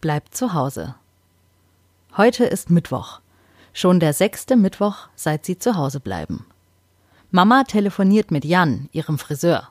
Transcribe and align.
bleibt 0.00 0.34
zu 0.34 0.54
Hause. 0.54 0.94
Heute 2.16 2.44
ist 2.44 2.70
Mittwoch. 2.70 3.20
Schon 3.72 4.00
der 4.00 4.12
sechste 4.12 4.56
Mittwoch, 4.56 5.08
seit 5.14 5.44
sie 5.44 5.58
zu 5.58 5.76
Hause 5.76 6.00
bleiben. 6.00 6.46
Mama 7.30 7.64
telefoniert 7.64 8.30
mit 8.30 8.44
Jan, 8.44 8.88
ihrem 8.92 9.18
Friseur. 9.18 9.68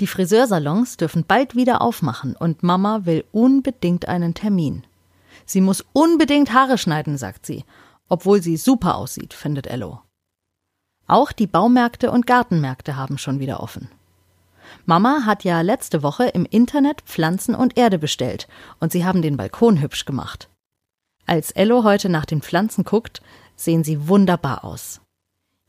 Die 0.00 0.06
Friseursalons 0.06 0.96
dürfen 0.96 1.24
bald 1.24 1.54
wieder 1.54 1.82
aufmachen 1.82 2.34
und 2.34 2.62
Mama 2.62 3.04
will 3.04 3.24
unbedingt 3.32 4.08
einen 4.08 4.34
Termin. 4.34 4.84
Sie 5.46 5.60
muss 5.60 5.84
unbedingt 5.92 6.52
Haare 6.52 6.78
schneiden, 6.78 7.18
sagt 7.18 7.46
sie, 7.46 7.64
obwohl 8.08 8.42
sie 8.42 8.56
super 8.56 8.96
aussieht, 8.96 9.34
findet 9.34 9.66
Ello. 9.66 10.00
Auch 11.06 11.32
die 11.32 11.46
Baumärkte 11.46 12.10
und 12.10 12.26
Gartenmärkte 12.26 12.96
haben 12.96 13.18
schon 13.18 13.38
wieder 13.38 13.60
offen. 13.60 13.90
Mama 14.86 15.22
hat 15.24 15.44
ja 15.44 15.60
letzte 15.60 16.02
Woche 16.02 16.24
im 16.26 16.44
Internet 16.44 17.02
Pflanzen 17.02 17.54
und 17.54 17.78
Erde 17.78 17.98
bestellt 17.98 18.48
und 18.80 18.92
sie 18.92 19.04
haben 19.04 19.22
den 19.22 19.36
Balkon 19.36 19.80
hübsch 19.80 20.04
gemacht. 20.04 20.48
Als 21.26 21.50
Ello 21.52 21.84
heute 21.84 22.08
nach 22.08 22.26
den 22.26 22.42
Pflanzen 22.42 22.84
guckt, 22.84 23.22
sehen 23.56 23.84
sie 23.84 24.08
wunderbar 24.08 24.64
aus. 24.64 25.00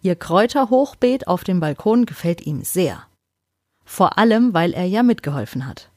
Ihr 0.01 0.15
Kräuterhochbeet 0.15 1.27
auf 1.27 1.43
dem 1.43 1.59
Balkon 1.59 2.05
gefällt 2.05 2.45
ihm 2.45 2.63
sehr. 2.63 3.03
Vor 3.85 4.17
allem, 4.17 4.53
weil 4.53 4.73
er 4.73 4.85
ja 4.85 5.03
mitgeholfen 5.03 5.65
hat. 5.65 5.89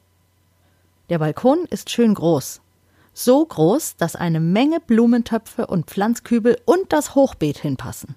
Der 1.09 1.19
Balkon 1.19 1.65
ist 1.69 1.89
schön 1.89 2.13
groß. 2.13 2.61
So 3.13 3.45
groß, 3.45 3.97
dass 3.97 4.15
eine 4.15 4.39
Menge 4.39 4.79
Blumentöpfe 4.79 5.67
und 5.67 5.87
Pflanzkübel 5.87 6.57
und 6.65 6.93
das 6.93 7.15
Hochbeet 7.15 7.57
hinpassen. 7.57 8.15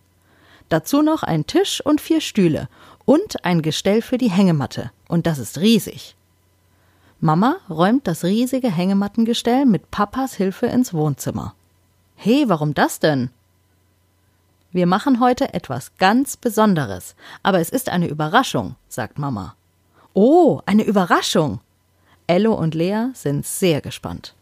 Dazu 0.69 1.03
noch 1.03 1.23
ein 1.23 1.47
Tisch 1.47 1.85
und 1.85 2.01
vier 2.01 2.21
Stühle 2.21 2.69
und 3.05 3.45
ein 3.45 3.63
Gestell 3.63 4.03
für 4.03 4.19
die 4.19 4.31
Hängematte. 4.31 4.91
Und 5.09 5.27
das 5.27 5.39
ist 5.39 5.59
riesig. 5.59 6.17
Mama 7.21 7.57
räumt 7.71 8.07
das 8.07 8.25
riesige 8.25 8.71
Hängemattengestell 8.71 9.65
mit 9.65 9.91
Papas 9.91 10.35
Hilfe 10.35 10.67
ins 10.67 10.93
Wohnzimmer. 10.93 11.55
Hey, 12.17 12.49
warum 12.49 12.75
das 12.75 12.99
denn? 12.99 13.31
Wir 14.73 14.87
machen 14.87 15.21
heute 15.21 15.53
etwas 15.55 15.97
ganz 15.99 16.37
Besonderes, 16.37 17.15
aber 17.43 17.61
es 17.61 17.69
ist 17.69 17.91
eine 17.91 18.09
Überraschung, 18.09 18.75
sagt 18.89 19.19
Mama. 19.19 19.55
Oh, 20.15 20.61
eine 20.67 20.83
Überraschung. 20.83 21.61
Ello 22.27 22.55
und 22.55 22.75
Lea 22.75 23.09
sind 23.15 23.45
sehr 23.45 23.81
gespannt. 23.81 24.35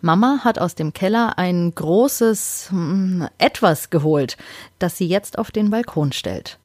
Mama 0.00 0.40
hat 0.44 0.58
aus 0.58 0.74
dem 0.74 0.92
Keller 0.92 1.38
ein 1.38 1.74
großes 1.74 2.66
hm, 2.70 3.28
etwas 3.38 3.90
geholt, 3.90 4.36
das 4.78 4.98
sie 4.98 5.06
jetzt 5.06 5.38
auf 5.38 5.50
den 5.50 5.70
Balkon 5.70 6.12
stellt. 6.12 6.58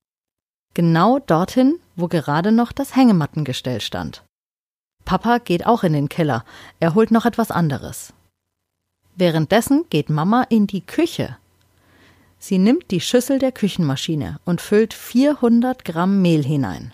Genau 0.80 1.20
dorthin, 1.20 1.78
wo 1.98 2.08
gerade 2.08 2.54
noch 2.54 2.72
das 2.72 2.96
Hängemattengestell 2.96 3.82
stand. 3.82 4.24
Papa 5.04 5.40
geht 5.40 5.66
auch 5.66 5.84
in 5.84 5.92
den 5.92 6.08
Keller, 6.08 6.46
er 6.80 6.96
holt 6.96 7.12
noch 7.12 7.26
etwas 7.26 7.52
anderes. 7.52 8.14
Währenddessen 9.18 9.84
geht 9.90 10.10
Mama 10.10 10.44
in 10.44 10.68
die 10.68 10.80
Küche. 10.80 11.38
Sie 12.38 12.60
nimmt 12.60 12.92
die 12.92 13.02
Schüssel 13.02 13.40
der 13.40 13.52
Küchenmaschine 13.52 14.40
und 14.46 14.62
füllt 14.62 14.94
400 14.94 15.84
Gramm 15.84 16.22
Mehl 16.22 16.46
hinein. 16.46 16.94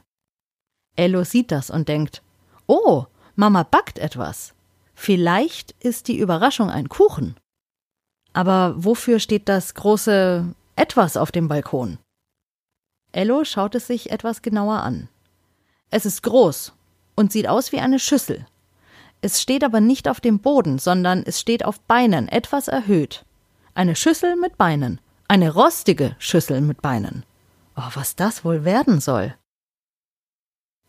Ello 0.96 1.24
sieht 1.24 1.52
das 1.52 1.70
und 1.70 1.88
denkt, 1.88 2.24
oh, 2.66 3.06
Mama 3.36 3.62
backt 3.62 4.00
etwas. 4.00 4.56
Vielleicht 4.96 5.76
ist 5.80 6.08
die 6.08 6.18
Überraschung 6.18 6.72
ein 6.72 6.90
Kuchen. 6.90 7.36
Aber 8.34 8.74
wofür 8.84 9.20
steht 9.20 9.48
das 9.48 9.76
große 9.76 10.56
etwas 10.76 11.18
auf 11.18 11.32
dem 11.32 11.48
Balkon? 11.48 12.00
Ello 13.16 13.46
schaut 13.46 13.76
es 13.76 13.88
sich 13.88 14.12
etwas 14.12 14.42
genauer 14.42 14.82
an. 14.82 15.08
Es 15.90 16.06
ist 16.06 16.22
groß 16.24 16.74
und 17.16 17.32
sieht 17.32 17.48
aus 17.48 17.72
wie 17.72 17.80
eine 17.80 17.98
Schüssel. 18.00 18.46
Es 19.22 19.42
steht 19.42 19.64
aber 19.64 19.80
nicht 19.80 20.10
auf 20.10 20.20
dem 20.20 20.40
Boden, 20.40 20.80
sondern 20.80 21.24
es 21.26 21.40
steht 21.40 21.64
auf 21.64 21.80
Beinen, 21.80 22.28
etwas 22.28 22.68
erhöht. 22.68 23.24
Eine 23.74 23.96
Schüssel 23.96 24.36
mit 24.36 24.58
Beinen. 24.58 25.00
Eine 25.30 25.54
rostige 25.54 26.18
Schüssel 26.20 26.60
mit 26.60 26.82
Beinen. 26.82 27.24
Oh, 27.78 27.90
was 27.94 28.18
das 28.18 28.44
wohl 28.44 28.66
werden 28.66 29.00
soll. 29.00 29.34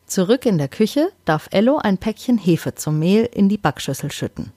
Zurück 0.07 0.47
in 0.47 0.59
der 0.59 0.69
Küche 0.69 1.13
darf 1.25 1.49
Ello 1.53 1.79
ein 1.79 1.99
Päckchen 1.99 2.39
Hefe 2.39 2.75
zum 2.75 2.99
Mehl 2.99 3.29
in 3.33 3.49
die 3.49 3.57
Backschüssel 3.57 4.11
schütten. 4.11 4.53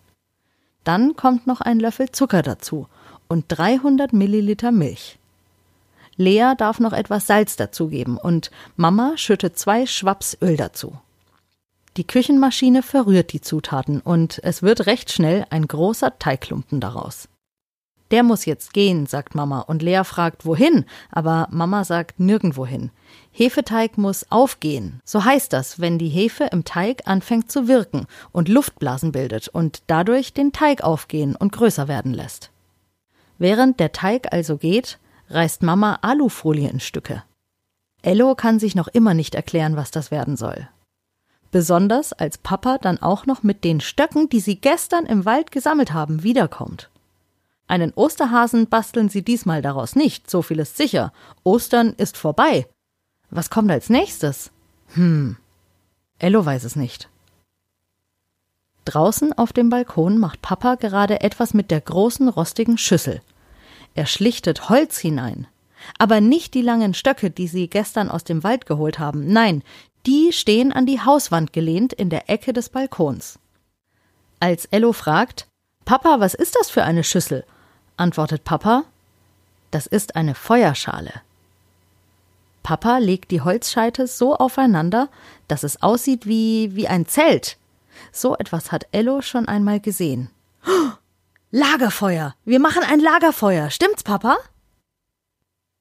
Dann 0.84 1.16
kommt 1.16 1.46
noch 1.46 1.62
ein 1.62 1.80
Löffel 1.80 2.12
Zucker 2.12 2.42
dazu 2.42 2.88
und 3.28 3.46
300 3.50 4.12
Milliliter 4.12 4.72
Milch. 4.72 5.19
Lea 6.20 6.52
darf 6.58 6.82
noch 6.82 6.92
etwas 6.92 7.28
Salz 7.28 7.56
dazugeben 7.56 8.18
und 8.18 8.52
Mama 8.76 9.14
schüttet 9.16 9.58
zwei 9.58 9.86
Schwaps 9.86 10.38
Öl 10.42 10.58
dazu. 10.58 10.98
Die 11.96 12.06
Küchenmaschine 12.06 12.84
verrührt 12.84 13.32
die 13.32 13.40
Zutaten 13.40 14.02
und 14.02 14.42
es 14.44 14.62
wird 14.62 14.86
recht 14.86 15.14
schnell 15.14 15.46
ein 15.50 15.66
großer 15.66 16.20
Teigklumpen 16.20 16.82
daraus. 16.82 17.30
Der 18.12 18.24
muss 18.24 18.46
jetzt 18.46 18.74
gehen, 18.74 19.06
sagt 19.06 19.34
Mama, 19.34 19.62
und 19.62 19.82
Lea 19.82 20.02
fragt, 20.04 20.46
wohin, 20.46 20.84
aber 21.10 21.48
Mama 21.52 21.86
sagt 21.86 22.20
nirgendwohin. 22.20 22.92
Hefeteig 23.32 23.98
muss 23.98 24.30
aufgehen. 24.30 25.00
So 25.06 25.24
heißt 25.24 25.54
das, 25.54 25.80
wenn 25.80 25.98
die 25.98 26.10
Hefe 26.10 26.50
im 26.52 26.66
Teig 26.66 27.04
anfängt 27.06 27.50
zu 27.50 27.70
wirken 27.70 28.08
und 28.34 28.50
Luftblasen 28.50 29.14
bildet 29.14 29.48
und 29.48 29.84
dadurch 29.88 30.34
den 30.34 30.52
Teig 30.52 30.82
aufgehen 30.82 31.38
und 31.38 31.54
größer 31.54 31.88
werden 31.88 32.14
lässt. 32.14 32.52
Während 33.38 33.80
der 33.80 33.94
Teig 33.94 34.34
also 34.34 34.58
geht, 34.58 35.00
reißt 35.30 35.64
Mama 35.64 36.00
Alufolie 36.02 36.70
in 36.70 36.80
Stücke. 36.80 37.24
Ello 38.02 38.36
kann 38.36 38.60
sich 38.60 38.76
noch 38.76 38.88
immer 38.88 39.14
nicht 39.14 39.36
erklären, 39.36 39.76
was 39.76 39.92
das 39.92 40.12
werden 40.12 40.38
soll. 40.38 40.68
Besonders 41.52 42.14
als 42.14 42.38
Papa 42.38 42.78
dann 42.78 43.02
auch 43.02 43.26
noch 43.26 43.44
mit 43.44 43.64
den 43.64 43.82
Stöcken, 43.82 44.30
die 44.30 44.40
sie 44.40 44.56
gestern 44.56 45.06
im 45.06 45.26
Wald 45.26 45.52
gesammelt 45.52 45.94
haben, 45.94 46.24
wiederkommt. 46.24 46.90
Einen 47.68 47.94
Osterhasen 47.94 48.68
basteln 48.68 49.10
sie 49.10 49.24
diesmal 49.24 49.62
daraus 49.62 49.96
nicht, 49.96 50.30
so 50.30 50.42
viel 50.42 50.60
ist 50.60 50.78
sicher. 50.78 51.12
Ostern 51.44 51.94
ist 51.98 52.18
vorbei. 52.18 52.68
Was 53.30 53.50
kommt 53.50 53.70
als 53.70 53.90
nächstes? 53.90 54.52
Hm. 54.94 55.38
Ello 56.18 56.46
weiß 56.46 56.64
es 56.64 56.76
nicht. 56.76 57.10
Draußen 58.86 59.34
auf 59.34 59.54
dem 59.54 59.70
Balkon 59.70 60.18
macht 60.18 60.42
Papa 60.42 60.76
gerade 60.76 61.22
etwas 61.22 61.54
mit 61.54 61.70
der 61.70 61.82
großen 61.82 62.28
rostigen 62.28 62.78
Schüssel. 62.78 63.22
Er 63.96 64.06
schlichtet 64.06 64.70
Holz 64.70 64.98
hinein. 64.98 65.48
Aber 65.98 66.22
nicht 66.22 66.54
die 66.54 66.62
langen 66.62 66.94
Stöcke, 66.94 67.32
die 67.32 67.48
sie 67.48 67.70
gestern 67.70 68.10
aus 68.10 68.24
dem 68.24 68.44
Wald 68.44 68.66
geholt 68.66 69.00
haben. 69.00 69.32
Nein, 69.32 69.64
die 70.06 70.32
stehen 70.34 70.72
an 70.72 70.86
die 70.86 71.02
Hauswand 71.02 71.54
gelehnt 71.54 71.94
in 71.94 72.10
der 72.10 72.30
Ecke 72.30 72.54
des 72.54 72.70
Balkons. 72.70 73.40
Als 74.40 74.66
Ello 74.66 74.94
fragt, 74.94 75.48
Papa, 75.86 76.20
was 76.20 76.34
ist 76.34 76.56
das 76.56 76.70
für 76.70 76.84
eine 76.84 77.04
Schüssel? 77.04 77.46
antwortet 77.98 78.44
Papa, 78.44 78.84
das 79.72 79.88
ist 79.88 80.16
eine 80.16 80.36
Feuerschale. 80.36 81.14
Papa 82.64 82.98
legt 83.00 83.32
die 83.32 83.42
Holzscheite 83.42 84.08
so 84.08 84.36
aufeinander, 84.36 85.10
dass 85.48 85.64
es 85.64 85.82
aussieht 85.82 86.26
wie, 86.26 86.76
wie 86.76 86.88
ein 86.88 87.06
Zelt. 87.06 87.58
So 88.12 88.38
etwas 88.38 88.72
hat 88.72 88.88
Ello 88.92 89.22
schon 89.22 89.48
einmal 89.48 89.80
gesehen. 89.80 90.30
Oh, 90.66 90.92
Lagerfeuer! 91.52 92.36
Wir 92.46 92.60
machen 92.60 92.84
ein 92.88 93.00
Lagerfeuer! 93.00 93.72
Stimmt's, 93.72 94.04
Papa? 94.04 94.38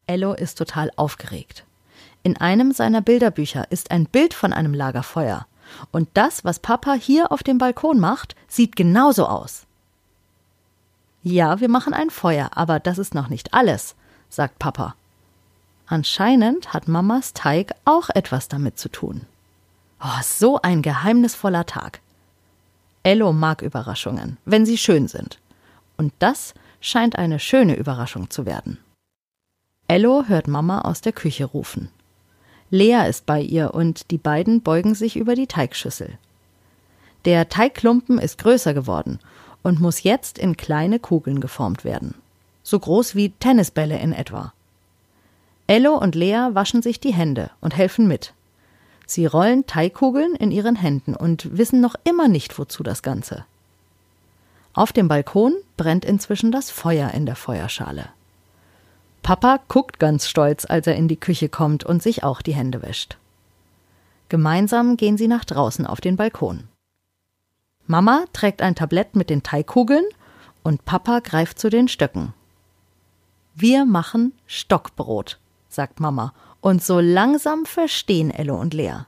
Ello 0.07 0.33
ist 0.33 0.57
total 0.57 0.91
aufgeregt. 0.97 1.67
In 2.23 2.39
einem 2.39 2.73
seiner 2.73 3.03
Bilderbücher 3.03 3.71
ist 3.71 3.91
ein 3.91 4.07
Bild 4.07 4.33
von 4.33 4.55
einem 4.55 4.73
Lagerfeuer. 4.73 5.47
Und 5.91 6.09
das, 6.15 6.43
was 6.43 6.61
Papa 6.61 6.95
hier 6.95 7.31
auf 7.33 7.43
dem 7.43 7.59
Balkon 7.59 8.01
macht, 8.01 8.35
sieht 8.49 8.77
genauso 8.77 9.27
aus. 9.27 9.67
Ja, 11.23 11.61
wir 11.61 11.69
machen 11.69 11.93
ein 11.93 12.09
Feuer, 12.09 12.49
aber 12.55 12.81
das 12.81 12.97
ist 12.97 13.15
noch 13.15 13.29
nicht 13.29 13.53
alles, 13.53 13.95
sagt 14.31 14.59
Papa. 14.59 14.95
Anscheinend 15.87 16.73
hat 16.73 16.89
Mamas 16.89 17.35
Teig 17.35 17.75
auch 17.85 18.09
etwas 18.09 18.49
damit 18.49 18.79
zu 18.79 18.89
tun. 18.89 19.27
Oh, 20.03 20.23
so 20.23 20.63
ein 20.63 20.81
geheimnisvoller 20.81 21.67
Tag. 21.67 22.01
Ello 23.03 23.35
mag 23.35 23.61
Überraschungen, 23.61 24.39
wenn 24.47 24.65
sie 24.65 24.79
schön 24.79 25.09
sind. 25.09 25.39
Und 25.99 26.15
das 26.21 26.55
scheint 26.81 27.19
eine 27.19 27.39
schöne 27.39 27.77
Überraschung 27.77 28.31
zu 28.31 28.47
werden. 28.47 28.79
Ello 29.89 30.25
hört 30.27 30.49
Mama 30.49 30.81
aus 30.83 31.03
der 31.03 31.13
Küche 31.13 31.45
rufen. 31.45 31.91
Lea 32.71 33.07
ist 33.09 33.27
bei 33.27 33.41
ihr 33.41 33.75
und 33.75 34.11
die 34.11 34.19
beiden 34.19 34.63
beugen 34.63 34.95
sich 34.95 35.17
über 35.17 35.35
die 35.35 35.47
Teigschüssel. 35.47 36.19
Der 37.25 37.49
Teigklumpen 37.49 38.19
ist 38.19 38.39
größer 38.39 38.75
geworden 38.75 39.19
und 39.63 39.81
muss 39.81 40.03
jetzt 40.03 40.39
in 40.39 40.57
kleine 40.57 40.99
Kugeln 40.99 41.41
geformt 41.41 41.85
werden. 41.85 42.15
So 42.63 42.79
groß 42.79 43.15
wie 43.15 43.31
Tennisbälle 43.31 43.99
in 43.99 44.13
etwa. 44.13 44.53
Ello 45.67 45.97
und 45.97 46.15
Lea 46.15 46.49
waschen 46.53 46.83
sich 46.83 47.01
die 47.01 47.13
Hände 47.13 47.51
und 47.61 47.77
helfen 47.77 48.07
mit. 48.07 48.35
Sie 49.07 49.27
rollen 49.27 49.67
Teigkugeln 49.67 50.35
in 50.35 50.51
ihren 50.51 50.77
Händen 50.77 51.15
und 51.17 51.57
wissen 51.57 51.81
noch 51.81 51.95
immer 52.05 52.29
nicht, 52.29 52.59
wozu 52.59 52.83
das 52.83 53.03
Ganze. 53.03 53.47
Auf 54.79 54.93
dem 54.93 55.09
Balkon 55.09 55.57
brennt 55.77 56.05
inzwischen 56.05 56.53
das 56.53 56.71
Feuer 56.71 57.11
in 57.11 57.27
der 57.27 57.35
Feuerschale. 57.35 58.11
Papa 59.25 59.59
guckt 59.67 59.99
ganz 59.99 60.29
stolz, 60.29 60.65
als 60.67 60.87
er 60.87 60.95
in 60.95 61.09
die 61.09 61.17
Küche 61.17 61.49
kommt 61.49 61.83
und 61.83 62.01
sich 62.01 62.23
auch 62.23 62.43
die 62.43 62.55
Hände 62.55 62.81
wäscht. 62.81 63.19
Gemeinsam 64.29 64.97
gehen 64.97 65.19
sie 65.19 65.27
nach 65.27 65.45
draußen 65.45 65.85
auf 65.85 66.01
den 66.01 66.15
Balkon. 66.15 66.69
Mama 67.89 68.27
trägt 68.33 68.63
ein 68.63 68.77
Tablett 68.77 69.17
mit 69.17 69.31
den 69.31 69.43
Teigkugeln 69.43 70.05
und 70.63 70.85
Papa 70.85 71.19
greift 71.25 71.59
zu 71.59 71.71
den 71.71 71.89
Stöcken. 71.89 72.33
Wir 73.57 73.85
machen 73.85 74.33
Stockbrot, 74.47 75.41
sagt 75.69 75.99
Mama, 75.99 76.33
und 76.61 76.85
so 76.85 77.01
langsam 77.01 77.67
verstehen 77.67 78.31
Ello 78.31 78.57
und 78.57 78.75
Lea. 78.75 79.07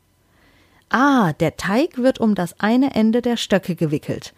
Ah, 0.88 1.32
der 1.34 1.56
Teig 1.56 1.96
wird 1.99 2.19
um 2.19 2.34
das 2.34 2.58
eine 2.58 2.93
Ende 2.96 3.22
der 3.22 3.37
Stöcke 3.37 3.76
gewickelt. 3.76 4.34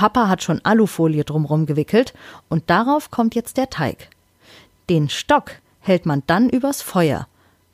Papa 0.00 0.30
hat 0.30 0.42
schon 0.42 0.64
Alufolie 0.64 1.24
drumrum 1.24 1.66
gewickelt 1.66 2.14
und 2.48 2.70
darauf 2.70 3.10
kommt 3.10 3.34
jetzt 3.34 3.58
der 3.58 3.68
Teig. 3.68 4.08
Den 4.88 5.10
Stock 5.10 5.50
hält 5.80 6.06
man 6.06 6.22
dann 6.26 6.48
übers 6.48 6.80
Feuer, 6.80 7.28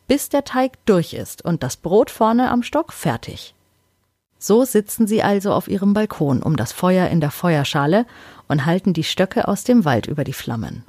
bis 0.09 0.29
der 0.29 0.43
Teig 0.43 0.73
durch 0.87 1.15
ist 1.15 1.45
und 1.45 1.63
das 1.63 1.77
Brot 1.77 2.11
vorne 2.11 2.51
am 2.51 2.65
Stock 2.65 2.93
fertig. 2.93 3.55
So 4.41 4.65
sitzen 4.65 5.07
sie 5.07 5.23
also 5.23 5.53
auf 5.53 5.69
ihrem 5.69 5.95
Balkon 5.95 6.43
um 6.43 6.57
das 6.57 6.73
Feuer 6.73 7.07
in 7.11 7.21
der 7.21 7.31
Feuerschale 7.31 8.07
und 8.49 8.67
halten 8.67 8.93
die 8.93 9.05
Stöcke 9.05 9.47
aus 9.47 9.63
dem 9.63 9.85
Wald 9.85 10.09
über 10.09 10.25
die 10.25 10.33
Flammen. 10.33 10.83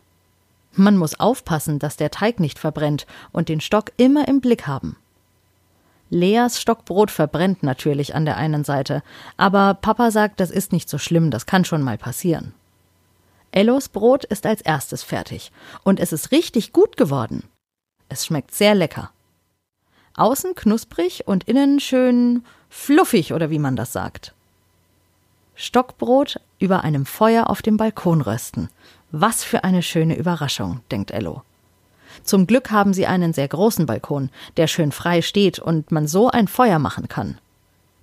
Man 0.73 0.97
muss 0.97 1.19
aufpassen, 1.19 1.77
dass 1.77 1.97
der 1.97 2.09
Teig 2.09 2.39
nicht 2.39 2.57
verbrennt 2.57 3.05
und 3.31 3.47
den 3.47 3.61
Stock 3.61 3.91
immer 3.97 4.27
im 4.27 4.41
Blick 4.41 4.65
haben. 4.65 4.95
Leas 6.09 6.61
Stockbrot 6.61 7.11
verbrennt 7.11 7.63
natürlich 7.63 8.15
an 8.15 8.25
der 8.25 8.37
einen 8.37 8.63
Seite, 8.63 9.03
aber 9.35 9.73
Papa 9.73 10.11
sagt, 10.11 10.39
das 10.39 10.51
ist 10.51 10.71
nicht 10.71 10.89
so 10.89 10.97
schlimm, 10.97 11.31
das 11.31 11.45
kann 11.45 11.65
schon 11.65 11.81
mal 11.81 11.97
passieren. 11.97 12.53
Ellos 13.51 13.89
Brot 13.89 14.23
ist 14.23 14.45
als 14.45 14.61
erstes 14.61 15.03
fertig 15.03 15.51
und 15.83 15.99
es 15.99 16.13
ist 16.13 16.31
richtig 16.31 16.73
gut 16.73 16.97
geworden. 16.97 17.43
Es 18.09 18.25
schmeckt 18.25 18.53
sehr 18.53 18.75
lecker. 18.75 19.11
Außen 20.15 20.55
knusprig 20.55 21.27
und 21.27 21.43
innen 21.45 21.79
schön 21.79 22.43
fluffig 22.69 23.33
oder 23.33 23.49
wie 23.49 23.59
man 23.59 23.75
das 23.75 23.93
sagt. 23.93 24.33
Stockbrot 25.55 26.39
über 26.59 26.83
einem 26.83 27.05
Feuer 27.05 27.49
auf 27.49 27.61
dem 27.61 27.77
Balkon 27.77 28.21
rösten. 28.21 28.69
Was 29.11 29.43
für 29.43 29.63
eine 29.63 29.81
schöne 29.81 30.15
Überraschung, 30.15 30.81
denkt 30.91 31.11
Ello. 31.11 31.43
Zum 32.23 32.47
Glück 32.47 32.71
haben 32.71 32.93
sie 32.93 33.07
einen 33.07 33.33
sehr 33.33 33.47
großen 33.47 33.85
Balkon, 33.85 34.29
der 34.57 34.67
schön 34.67 34.91
frei 34.91 35.21
steht 35.21 35.59
und 35.59 35.91
man 35.91 36.07
so 36.07 36.29
ein 36.29 36.47
Feuer 36.47 36.79
machen 36.79 37.07
kann. 37.07 37.37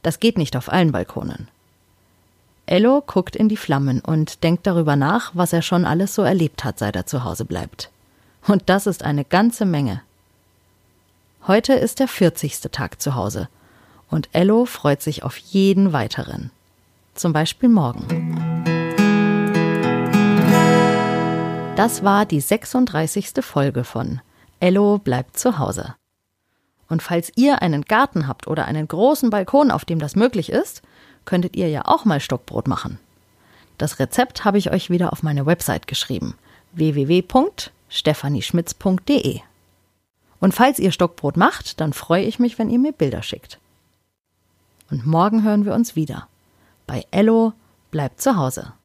Das 0.03 0.21
geht 0.21 0.39
nicht 0.39 0.57
auf 0.57 0.71
allen 0.71 0.93
Balkonen. 0.93 1.49
Ello 2.67 3.03
guckt 3.07 3.37
in 3.37 3.49
die 3.49 3.57
Flammen 3.57 4.01
und 4.01 4.43
denkt 4.43 4.67
darüber 4.67 4.97
nach, 4.97 5.33
was 5.35 5.53
er 5.53 5.63
schon 5.63 5.85
alles 5.85 6.15
so 6.15 6.23
erlebt 6.23 6.65
hat, 6.65 6.79
seit 6.79 6.97
er 6.97 7.07
zu 7.07 7.25
Hause 7.25 7.45
bleibt. 7.45 7.91
Und 8.47 8.65
das 8.67 8.87
ist 8.87 9.03
eine 9.03 9.25
ganze 9.25 9.65
Menge. 9.65 10.03
Heute 11.47 11.75
ist 11.75 12.01
der 12.01 12.09
40. 12.09 12.61
Tag 12.73 13.03
zu 13.03 13.15
Hause 13.15 13.49
und 14.11 14.29
Ello 14.33 14.65
freut 14.65 15.03
sich 15.03 15.23
auf 15.25 15.37
jeden 15.37 15.93
weiteren. 15.93 16.51
Zum 17.15 17.33
Beispiel 17.33 17.69
morgen. 17.69 18.24
Das 21.77 22.03
war 22.05 22.25
die 22.25 22.41
36. 22.41 23.33
Folge 23.41 23.83
von 23.83 24.21
Ello 24.61 24.99
bleibt 24.99 25.37
zu 25.37 25.59
Hause. 25.59 25.97
Und 26.89 27.03
falls 27.03 27.33
ihr 27.35 27.63
einen 27.63 27.83
Garten 27.83 28.29
habt 28.29 28.47
oder 28.47 28.67
einen 28.67 28.87
großen 28.87 29.31
Balkon, 29.31 29.73
auf 29.73 29.85
dem 29.85 29.99
das 29.99 30.15
möglich 30.15 30.51
ist, 30.51 30.83
könntet 31.25 31.57
ihr 31.57 31.69
ja 31.69 31.87
auch 31.87 32.05
mal 32.05 32.21
Stockbrot 32.21 32.69
machen. 32.69 33.01
Das 33.77 33.99
Rezept 33.99 34.45
habe 34.45 34.59
ich 34.59 34.71
euch 34.71 34.89
wieder 34.89 35.13
auf 35.13 35.25
meine 35.25 35.47
Website 35.47 35.89
geschrieben 35.89 36.37
www.stephanieschmitz.de. 36.75 39.41
Und 40.39 40.55
falls 40.55 40.79
ihr 40.79 40.93
Stockbrot 40.93 41.37
macht, 41.37 41.81
dann 41.81 41.93
freue 41.93 42.23
ich 42.23 42.39
mich, 42.39 42.57
wenn 42.57 42.71
ihr 42.71 42.79
mir 42.79 42.93
Bilder 42.93 43.25
schickt. 43.25 43.59
Und 44.93 45.07
morgen 45.07 45.43
hören 45.43 45.65
wir 45.65 45.75
uns 45.75 45.97
wieder. 45.97 46.29
Bei 46.87 47.05
Ello 47.11 47.53
bleibt 47.91 48.21
zu 48.21 48.37
Hause. 48.37 48.75